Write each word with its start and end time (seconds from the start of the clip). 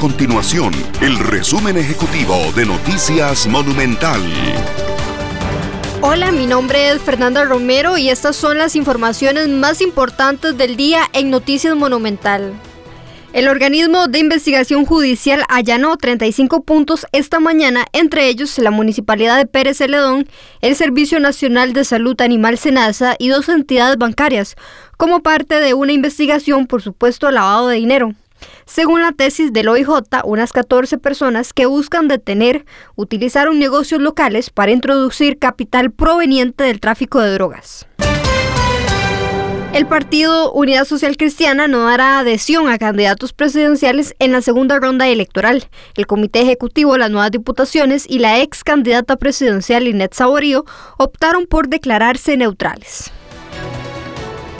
continuación 0.00 0.72
el 1.02 1.18
resumen 1.18 1.76
ejecutivo 1.76 2.34
de 2.56 2.64
Noticias 2.64 3.46
Monumental. 3.46 4.22
Hola, 6.00 6.32
mi 6.32 6.46
nombre 6.46 6.88
es 6.88 7.02
Fernanda 7.02 7.44
Romero 7.44 7.98
y 7.98 8.08
estas 8.08 8.34
son 8.34 8.56
las 8.56 8.76
informaciones 8.76 9.48
más 9.48 9.82
importantes 9.82 10.56
del 10.56 10.76
día 10.76 11.02
en 11.12 11.28
Noticias 11.28 11.76
Monumental. 11.76 12.54
El 13.34 13.46
organismo 13.46 14.08
de 14.08 14.20
investigación 14.20 14.86
judicial 14.86 15.44
allanó 15.50 15.98
35 15.98 16.62
puntos 16.62 17.06
esta 17.12 17.38
mañana, 17.38 17.84
entre 17.92 18.28
ellos 18.28 18.58
la 18.58 18.70
Municipalidad 18.70 19.36
de 19.36 19.44
Pérez 19.44 19.76
Celedón, 19.76 20.26
el 20.62 20.76
Servicio 20.76 21.20
Nacional 21.20 21.74
de 21.74 21.84
Salud 21.84 22.18
Animal 22.22 22.56
Senasa 22.56 23.16
y 23.18 23.28
dos 23.28 23.50
entidades 23.50 23.98
bancarias, 23.98 24.56
como 24.96 25.22
parte 25.22 25.60
de 25.60 25.74
una 25.74 25.92
investigación 25.92 26.66
por 26.66 26.80
supuesto 26.80 27.30
lavado 27.30 27.68
de 27.68 27.76
dinero. 27.76 28.14
Según 28.70 29.02
la 29.02 29.10
tesis 29.10 29.52
del 29.52 29.66
OIJ, 29.66 29.88
unas 30.22 30.52
14 30.52 30.96
personas 30.96 31.52
que 31.52 31.66
buscan 31.66 32.06
detener 32.06 32.66
utilizaron 32.94 33.58
negocios 33.58 34.00
locales 34.00 34.50
para 34.50 34.70
introducir 34.70 35.40
capital 35.40 35.90
proveniente 35.90 36.62
del 36.62 36.78
tráfico 36.78 37.18
de 37.18 37.32
drogas. 37.32 37.88
El 39.72 39.86
partido 39.86 40.52
Unidad 40.52 40.84
Social 40.84 41.16
Cristiana 41.16 41.66
no 41.66 41.84
dará 41.84 42.20
adhesión 42.20 42.68
a 42.68 42.78
candidatos 42.78 43.32
presidenciales 43.32 44.14
en 44.20 44.30
la 44.30 44.40
segunda 44.40 44.78
ronda 44.78 45.08
electoral. 45.08 45.64
El 45.96 46.06
Comité 46.06 46.42
Ejecutivo, 46.42 46.96
las 46.96 47.10
nuevas 47.10 47.32
diputaciones 47.32 48.06
y 48.08 48.20
la 48.20 48.38
ex 48.38 48.62
candidata 48.62 49.16
presidencial 49.16 49.82
Linet 49.82 50.14
Saborío 50.14 50.64
optaron 50.96 51.46
por 51.46 51.68
declararse 51.68 52.36
neutrales. 52.36 53.10